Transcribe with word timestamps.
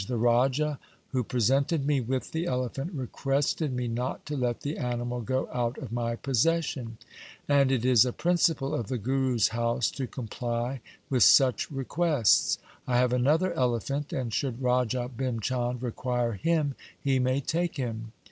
'The 0.07 0.17
raja 0.17 0.79
who 1.09 1.23
presented 1.23 1.85
me 1.85 2.01
with 2.01 2.31
the 2.31 2.47
elephant 2.47 2.91
requested 2.95 3.71
me 3.71 3.87
not 3.87 4.25
to 4.25 4.35
let 4.35 4.61
the 4.61 4.79
animal 4.79 5.21
go 5.21 5.47
out 5.53 5.77
of 5.77 5.91
my 5.91 6.15
possession; 6.15 6.97
and 7.47 7.71
it 7.71 7.85
is 7.85 8.03
a 8.03 8.11
principle 8.11 8.73
of 8.73 8.87
the 8.87 8.97
Guru's 8.97 9.49
house 9.49 9.91
to 9.91 10.07
comply 10.07 10.81
with 11.11 11.21
such 11.21 11.69
requests. 11.69 12.57
I 12.87 12.97
have 12.97 13.13
another 13.13 13.53
elephant, 13.53 14.11
and 14.11 14.33
should 14.33 14.59
Raja 14.63 15.07
Bhim 15.15 15.39
Chand 15.39 15.83
require 15.83 16.31
him 16.33 16.73
he 16.99 17.19
may 17.19 17.39
take 17.39 17.77
him.' 17.77 18.11